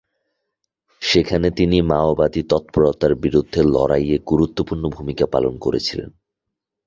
[1.01, 6.09] সেখানে তিনি মাওবাদী তৎপরতার বিরুদ্ধে লড়াইয়ে গুরুত্বপূর্ণ ভূমিকা পালন করেছিলেন।